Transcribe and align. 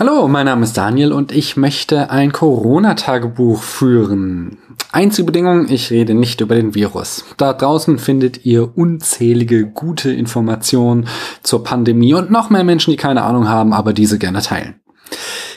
Hallo, 0.00 0.28
mein 0.28 0.46
Name 0.46 0.62
ist 0.62 0.76
Daniel 0.76 1.12
und 1.12 1.32
ich 1.32 1.56
möchte 1.56 2.10
ein 2.10 2.30
Corona-Tagebuch 2.30 3.60
führen. 3.60 4.58
Einzige 4.92 5.26
Bedingung, 5.26 5.68
ich 5.68 5.90
rede 5.90 6.14
nicht 6.14 6.40
über 6.40 6.54
den 6.54 6.76
Virus. 6.76 7.24
Da 7.36 7.52
draußen 7.52 7.98
findet 7.98 8.46
ihr 8.46 8.78
unzählige 8.78 9.66
gute 9.66 10.12
Informationen 10.12 11.08
zur 11.42 11.64
Pandemie 11.64 12.14
und 12.14 12.30
noch 12.30 12.48
mehr 12.48 12.62
Menschen, 12.62 12.92
die 12.92 12.96
keine 12.96 13.22
Ahnung 13.22 13.48
haben, 13.48 13.72
aber 13.72 13.92
diese 13.92 14.20
gerne 14.20 14.40
teilen. 14.40 14.80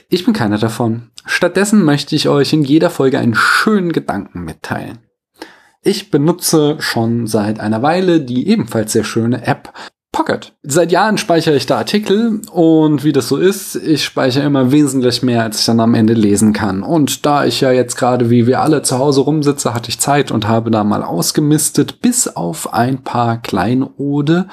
Ich 0.10 0.26
bin 0.26 0.34
keiner 0.34 0.58
davon. 0.58 1.12
Stattdessen 1.24 1.86
möchte 1.86 2.16
ich 2.16 2.28
euch 2.28 2.52
in 2.52 2.64
jeder 2.64 2.90
Folge 2.90 3.20
einen 3.20 3.36
schönen 3.36 3.92
Gedanken 3.92 4.44
mitteilen. 4.44 4.98
Ich 5.84 6.10
benutze 6.10 6.78
schon 6.80 7.28
seit 7.28 7.60
einer 7.60 7.84
Weile 7.84 8.22
die 8.22 8.48
ebenfalls 8.48 8.92
sehr 8.92 9.04
schöne 9.04 9.46
App 9.46 9.72
Pocket. 10.12 10.52
Seit 10.62 10.92
Jahren 10.92 11.18
speichere 11.18 11.56
ich 11.56 11.68
da 11.68 11.78
Artikel 11.78 12.42
und 12.52 13.06
wie 13.06 13.14
das 13.14 13.30
so 13.30 13.38
ist, 13.38 13.76
ich 13.76 14.04
speichere 14.04 14.44
immer 14.44 14.70
wesentlich 14.70 15.24
mehr, 15.24 15.44
als 15.44 15.62
ich 15.62 15.66
dann 15.66 15.80
am 15.80 15.94
Ende 15.94 16.14
lesen 16.14 16.52
kann. 16.52 16.84
Und 16.84 17.26
da 17.26 17.46
ich 17.46 17.62
ja 17.62 17.72
jetzt 17.72 17.96
gerade 17.96 18.30
wie 18.30 18.46
wir 18.46 18.60
alle 18.60 18.82
zu 18.82 19.00
Hause 19.00 19.22
rumsitze, 19.22 19.74
hatte 19.74 19.88
ich 19.88 20.00
Zeit 20.00 20.30
und 20.30 20.50
habe 20.50 20.70
da 20.70 20.84
mal 20.84 21.02
ausgemistet, 21.02 22.02
bis 22.02 22.28
auf 22.28 22.74
ein 22.74 23.04
paar 23.04 23.38
Kleinode. 23.38 24.48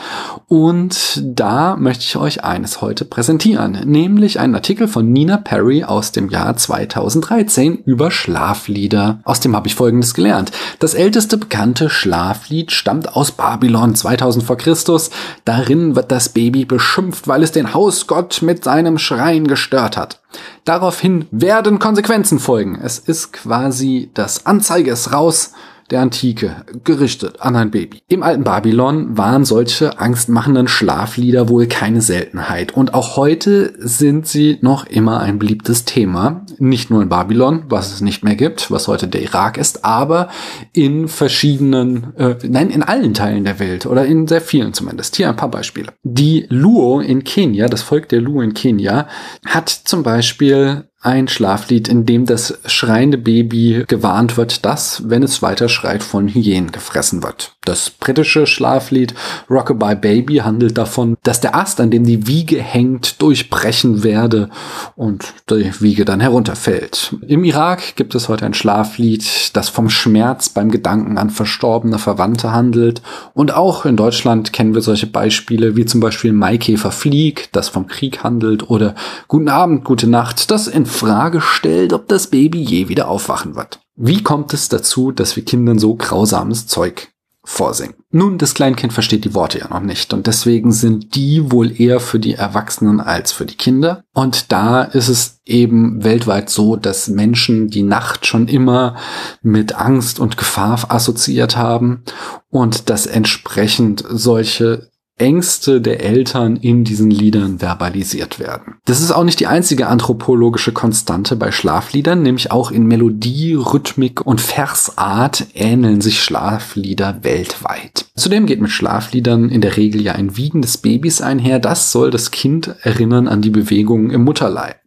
Und 0.46 1.20
da 1.24 1.74
möchte 1.74 2.04
ich 2.04 2.16
euch 2.16 2.44
eines 2.44 2.80
heute 2.80 3.04
präsentieren, 3.04 3.80
nämlich 3.84 4.38
einen 4.38 4.54
Artikel 4.54 4.86
von 4.86 5.12
Nina 5.12 5.38
Perry 5.38 5.82
aus 5.82 6.12
dem 6.12 6.28
Jahr 6.28 6.56
2013 6.56 7.78
über 7.84 8.12
Schlaflieder. 8.12 9.18
Aus 9.24 9.40
dem 9.40 9.56
habe 9.56 9.66
ich 9.66 9.74
Folgendes 9.74 10.14
gelernt. 10.14 10.52
Das 10.78 10.94
älteste 10.94 11.36
bekannte 11.36 11.90
Schlaflied 11.90 12.70
stammt 12.70 13.16
aus 13.16 13.32
Babylon 13.32 13.96
2000 13.96 14.44
vor 14.44 14.56
Christus. 14.56 15.10
Darin 15.48 15.96
wird 15.96 16.12
das 16.12 16.28
Baby 16.28 16.66
beschimpft, 16.66 17.26
weil 17.26 17.42
es 17.42 17.52
den 17.52 17.72
Hausgott 17.72 18.42
mit 18.42 18.64
seinem 18.64 18.98
Schreien 18.98 19.46
gestört 19.46 19.96
hat. 19.96 20.20
Daraufhin 20.66 21.24
werden 21.30 21.78
Konsequenzen 21.78 22.38
folgen. 22.38 22.78
Es 22.82 22.98
ist 22.98 23.32
quasi 23.32 24.10
das 24.12 24.44
Anzeige 24.44 24.90
ist 24.90 25.10
raus 25.10 25.54
der 25.90 26.02
Antike, 26.02 26.66
gerichtet 26.84 27.40
an 27.40 27.56
ein 27.56 27.70
Baby. 27.70 28.02
Im 28.08 28.22
alten 28.22 28.44
Babylon 28.44 29.16
waren 29.16 29.46
solche 29.46 29.98
angstmachenden 29.98 30.68
Schlaflieder 30.68 31.48
wohl 31.48 31.66
keine 31.66 32.02
Seltenheit 32.02 32.74
und 32.74 32.92
auch 32.92 33.16
heute 33.16 33.72
sind 33.78 34.26
sie 34.26 34.58
noch 34.60 34.84
immer 34.84 35.20
ein 35.20 35.38
beliebtes 35.38 35.86
Thema. 35.86 36.44
Nicht 36.58 36.90
nur 36.90 37.02
in 37.02 37.08
Babylon, 37.08 37.64
was 37.68 37.92
es 37.92 38.00
nicht 38.00 38.24
mehr 38.24 38.36
gibt, 38.36 38.70
was 38.70 38.88
heute 38.88 39.08
der 39.08 39.22
Irak 39.22 39.58
ist, 39.58 39.84
aber 39.84 40.28
in 40.72 41.08
verschiedenen, 41.08 42.14
äh, 42.16 42.36
nein, 42.48 42.70
in 42.70 42.82
allen 42.82 43.14
Teilen 43.14 43.44
der 43.44 43.58
Welt 43.58 43.86
oder 43.86 44.04
in 44.06 44.26
sehr 44.26 44.40
vielen 44.40 44.74
zumindest. 44.74 45.16
Hier 45.16 45.28
ein 45.28 45.36
paar 45.36 45.50
Beispiele. 45.50 45.92
Die 46.02 46.46
Luo 46.48 47.00
in 47.00 47.24
Kenia, 47.24 47.68
das 47.68 47.82
Volk 47.82 48.08
der 48.08 48.20
Luo 48.20 48.40
in 48.40 48.54
Kenia, 48.54 49.08
hat 49.44 49.68
zum 49.68 50.02
Beispiel 50.02 50.88
ein 51.00 51.28
Schlaflied, 51.28 51.86
in 51.86 52.06
dem 52.06 52.26
das 52.26 52.58
schreiende 52.66 53.18
Baby 53.18 53.84
gewarnt 53.86 54.36
wird, 54.36 54.64
dass, 54.64 55.08
wenn 55.08 55.22
es 55.22 55.42
weiter 55.42 55.68
schreit, 55.68 56.02
von 56.02 56.26
Hyänen 56.26 56.72
gefressen 56.72 57.22
wird. 57.22 57.54
Das 57.64 57.90
britische 57.90 58.46
Schlaflied 58.46 59.14
Rockabye 59.48 59.94
Baby 59.94 60.38
handelt 60.38 60.76
davon, 60.76 61.16
dass 61.22 61.40
der 61.40 61.54
Ast, 61.54 61.80
an 61.80 61.92
dem 61.92 62.04
die 62.04 62.26
Wiege 62.26 62.60
hängt, 62.60 63.22
durchbrechen 63.22 64.02
werde 64.02 64.50
und 64.96 65.34
die 65.50 65.70
Wiege 65.80 66.04
dann 66.04 66.20
herunterfällt. 66.48 67.14
Im 67.26 67.44
Irak 67.44 67.96
gibt 67.96 68.14
es 68.14 68.28
heute 68.28 68.46
ein 68.46 68.54
Schlaflied, 68.54 69.54
das 69.54 69.68
vom 69.68 69.90
Schmerz 69.90 70.48
beim 70.48 70.70
Gedanken 70.70 71.18
an 71.18 71.30
verstorbene 71.30 71.98
Verwandte 71.98 72.52
handelt. 72.52 73.02
Und 73.34 73.54
auch 73.54 73.84
in 73.84 73.96
Deutschland 73.96 74.52
kennen 74.52 74.74
wir 74.74 74.82
solche 74.82 75.06
Beispiele 75.06 75.76
wie 75.76 75.86
zum 75.86 76.00
Beispiel 76.00 76.32
Maikäfer 76.32 76.90
Flieg, 76.90 77.50
das 77.52 77.68
vom 77.68 77.86
Krieg 77.86 78.24
handelt, 78.24 78.70
oder 78.70 78.94
Guten 79.28 79.48
Abend, 79.48 79.84
gute 79.84 80.08
Nacht, 80.08 80.50
das 80.50 80.66
in 80.66 80.86
Frage 80.86 81.40
stellt, 81.40 81.92
ob 81.92 82.08
das 82.08 82.28
Baby 82.28 82.62
je 82.62 82.88
wieder 82.88 83.08
aufwachen 83.08 83.54
wird. 83.54 83.80
Wie 83.96 84.22
kommt 84.22 84.54
es 84.54 84.68
dazu, 84.68 85.12
dass 85.12 85.36
wir 85.36 85.44
Kindern 85.44 85.78
so 85.78 85.94
grausames 85.94 86.66
Zeug 86.66 87.08
vorsingen? 87.44 87.94
Nun, 88.10 88.38
das 88.38 88.54
Kleinkind 88.54 88.94
versteht 88.94 89.26
die 89.26 89.34
Worte 89.34 89.58
ja 89.58 89.68
noch 89.68 89.82
nicht 89.82 90.14
und 90.14 90.26
deswegen 90.26 90.72
sind 90.72 91.14
die 91.14 91.52
wohl 91.52 91.78
eher 91.78 92.00
für 92.00 92.18
die 92.18 92.34
Erwachsenen 92.34 93.00
als 93.00 93.32
für 93.32 93.44
die 93.44 93.56
Kinder. 93.56 94.02
Und 94.14 94.50
da 94.50 94.82
ist 94.82 95.08
es 95.08 95.40
eben 95.44 96.02
weltweit 96.02 96.48
so, 96.48 96.76
dass 96.76 97.08
Menschen 97.08 97.68
die 97.68 97.82
Nacht 97.82 98.26
schon 98.26 98.48
immer 98.48 98.96
mit 99.42 99.74
Angst 99.74 100.20
und 100.20 100.38
Gefahr 100.38 100.90
assoziiert 100.90 101.58
haben 101.58 102.02
und 102.48 102.88
dass 102.88 103.04
entsprechend 103.04 104.02
solche 104.08 104.88
Ängste 105.18 105.80
der 105.80 106.02
Eltern 106.02 106.56
in 106.56 106.84
diesen 106.84 107.10
Liedern 107.10 107.58
verbalisiert 107.58 108.38
werden. 108.38 108.76
Das 108.84 109.00
ist 109.00 109.10
auch 109.10 109.24
nicht 109.24 109.40
die 109.40 109.46
einzige 109.46 109.88
anthropologische 109.88 110.72
Konstante 110.72 111.36
bei 111.36 111.52
Schlafliedern, 111.52 112.22
nämlich 112.22 112.50
auch 112.50 112.70
in 112.70 112.86
Melodie, 112.86 113.54
Rhythmik 113.54 114.24
und 114.24 114.40
Versart 114.40 115.46
ähneln 115.54 116.00
sich 116.00 116.22
Schlaflieder 116.22 117.22
weltweit. 117.22 118.06
Zudem 118.16 118.46
geht 118.46 118.60
mit 118.60 118.70
Schlafliedern 118.70 119.48
in 119.50 119.60
der 119.60 119.76
Regel 119.76 120.00
ja 120.00 120.12
ein 120.12 120.36
Wiegen 120.36 120.62
des 120.62 120.78
Babys 120.78 121.20
einher. 121.20 121.58
Das 121.58 121.92
soll 121.92 122.10
das 122.10 122.30
Kind 122.30 122.74
erinnern 122.82 123.28
an 123.28 123.42
die 123.42 123.50
Bewegungen 123.50 124.10
im 124.10 124.24
Mutterleib. 124.24 124.80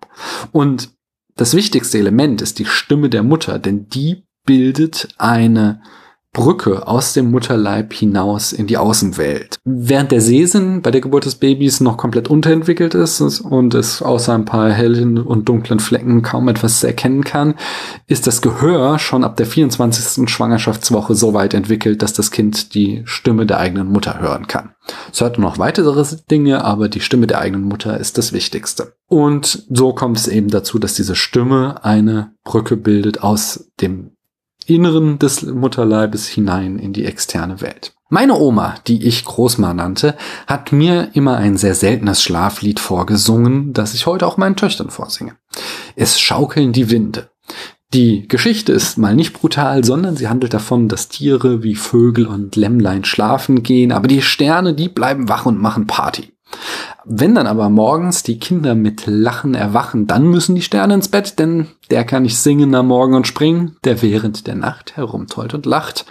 Und 0.51 0.89
das 1.35 1.55
wichtigste 1.55 1.97
Element 1.97 2.41
ist 2.41 2.59
die 2.59 2.65
Stimme 2.65 3.09
der 3.09 3.23
Mutter, 3.23 3.57
denn 3.59 3.87
die 3.89 4.23
bildet 4.45 5.09
eine 5.17 5.81
Brücke 6.33 6.87
aus 6.87 7.11
dem 7.11 7.29
Mutterleib 7.29 7.93
hinaus 7.93 8.53
in 8.53 8.65
die 8.65 8.77
Außenwelt. 8.77 9.59
Während 9.65 10.11
der 10.11 10.21
Sehsinn 10.21 10.81
bei 10.81 10.89
der 10.89 11.01
Geburt 11.01 11.25
des 11.25 11.35
Babys 11.35 11.81
noch 11.81 11.97
komplett 11.97 12.29
unterentwickelt 12.29 12.95
ist 12.95 13.19
und 13.41 13.73
es 13.73 14.01
außer 14.01 14.33
ein 14.33 14.45
paar 14.45 14.71
hellen 14.71 15.17
und 15.17 15.49
dunklen 15.49 15.81
Flecken 15.81 16.21
kaum 16.21 16.47
etwas 16.47 16.83
erkennen 16.85 17.25
kann, 17.25 17.55
ist 18.07 18.27
das 18.27 18.41
Gehör 18.41 18.97
schon 18.97 19.25
ab 19.25 19.35
der 19.35 19.45
24. 19.45 20.29
Schwangerschaftswoche 20.29 21.15
so 21.15 21.33
weit 21.33 21.53
entwickelt, 21.53 22.01
dass 22.01 22.13
das 22.13 22.31
Kind 22.31 22.75
die 22.75 23.01
Stimme 23.03 23.45
der 23.45 23.59
eigenen 23.59 23.89
Mutter 23.89 24.21
hören 24.21 24.47
kann. 24.47 24.73
Es 25.11 25.19
hört 25.19 25.37
noch 25.37 25.57
weitere 25.57 26.05
Dinge, 26.29 26.63
aber 26.63 26.87
die 26.87 27.01
Stimme 27.01 27.27
der 27.27 27.39
eigenen 27.39 27.65
Mutter 27.65 27.99
ist 27.99 28.17
das 28.17 28.31
Wichtigste. 28.31 28.93
Und 29.07 29.65
so 29.69 29.93
kommt 29.93 30.17
es 30.17 30.29
eben 30.29 30.47
dazu, 30.47 30.79
dass 30.79 30.93
diese 30.93 31.15
Stimme 31.15 31.83
eine 31.83 32.33
Brücke 32.45 32.77
bildet 32.77 33.21
aus 33.21 33.69
dem 33.81 34.11
Inneren 34.75 35.19
des 35.19 35.43
Mutterleibes 35.43 36.27
hinein 36.27 36.79
in 36.79 36.93
die 36.93 37.05
externe 37.05 37.61
Welt. 37.61 37.93
Meine 38.09 38.37
Oma, 38.37 38.75
die 38.87 39.05
ich 39.05 39.23
Großma 39.23 39.73
nannte, 39.73 40.17
hat 40.45 40.73
mir 40.73 41.11
immer 41.13 41.37
ein 41.37 41.55
sehr 41.55 41.75
seltenes 41.75 42.21
Schlaflied 42.21 42.79
vorgesungen, 42.79 43.71
das 43.71 43.93
ich 43.93 44.05
heute 44.05 44.27
auch 44.27 44.35
meinen 44.35 44.57
Töchtern 44.57 44.89
vorsinge. 44.89 45.35
Es 45.95 46.19
schaukeln 46.19 46.73
die 46.73 46.89
Winde. 46.89 47.29
Die 47.93 48.27
Geschichte 48.27 48.71
ist 48.71 48.97
mal 48.97 49.15
nicht 49.15 49.33
brutal, 49.33 49.83
sondern 49.83 50.15
sie 50.15 50.27
handelt 50.27 50.53
davon, 50.53 50.87
dass 50.87 51.09
Tiere 51.09 51.63
wie 51.63 51.75
Vögel 51.75 52.25
und 52.25 52.55
Lämmlein 52.55 53.03
schlafen 53.03 53.63
gehen, 53.63 53.91
aber 53.91 54.07
die 54.07 54.21
Sterne, 54.21 54.73
die 54.73 54.89
bleiben 54.89 55.29
wach 55.29 55.45
und 55.45 55.61
machen 55.61 55.87
Party. 55.87 56.31
Wenn 57.05 57.33
dann 57.33 57.47
aber 57.47 57.69
morgens 57.69 58.21
die 58.21 58.37
Kinder 58.37 58.75
mit 58.75 59.07
Lachen 59.07 59.55
erwachen, 59.55 60.05
dann 60.05 60.27
müssen 60.27 60.53
die 60.55 60.61
Sterne 60.61 60.93
ins 60.93 61.07
Bett, 61.07 61.39
denn 61.39 61.67
der 61.89 62.03
kann 62.03 62.23
nicht 62.23 62.37
singen 62.37 62.75
am 62.75 62.87
Morgen 62.87 63.15
und 63.15 63.27
springen, 63.27 63.77
der 63.83 64.01
während 64.01 64.45
der 64.45 64.55
Nacht 64.55 64.97
herumtollt 64.97 65.53
und 65.53 65.65
lacht. 65.65 66.05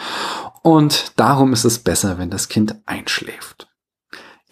Und 0.62 1.12
darum 1.16 1.52
ist 1.52 1.64
es 1.64 1.78
besser, 1.78 2.18
wenn 2.18 2.30
das 2.30 2.48
Kind 2.48 2.74
einschläft. 2.86 3.68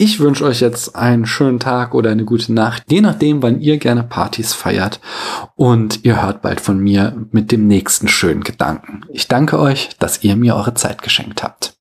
Ich 0.01 0.21
wünsche 0.21 0.45
euch 0.45 0.61
jetzt 0.61 0.95
einen 0.95 1.27
schönen 1.27 1.59
Tag 1.59 1.93
oder 1.93 2.11
eine 2.11 2.25
gute 2.25 2.53
Nacht, 2.53 2.85
je 2.89 3.01
nachdem, 3.01 3.43
wann 3.43 3.61
ihr 3.61 3.79
gerne 3.79 4.05
Partys 4.05 4.55
feiert. 4.55 5.01
Und 5.57 6.05
ihr 6.05 6.23
hört 6.23 6.41
bald 6.41 6.61
von 6.61 6.79
mir 6.79 7.27
mit 7.33 7.51
dem 7.51 7.67
nächsten 7.67 8.07
schönen 8.07 8.45
Gedanken. 8.45 9.01
Ich 9.13 9.27
danke 9.27 9.59
euch, 9.59 9.91
dass 9.99 10.23
ihr 10.23 10.37
mir 10.37 10.55
eure 10.55 10.75
Zeit 10.75 11.03
geschenkt 11.03 11.43
habt. 11.43 11.75